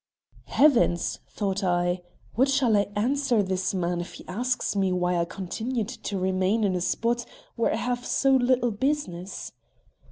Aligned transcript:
"Heavens!" 0.45 1.19
thought 1.29 1.63
I. 1.63 2.01
"What 2.33 2.49
shall 2.49 2.75
I 2.75 2.87
answer 2.95 3.43
this 3.43 3.71
man 3.75 4.01
if 4.01 4.13
he 4.13 4.27
asks 4.27 4.75
me 4.75 4.91
why 4.91 5.15
I 5.15 5.25
continued 5.25 5.89
to 5.89 6.17
remain 6.17 6.63
in 6.63 6.75
a 6.75 6.81
spot 6.81 7.23
where 7.55 7.71
I 7.71 7.75
have 7.75 8.03
so 8.03 8.31
little 8.31 8.71
business." 8.71 9.51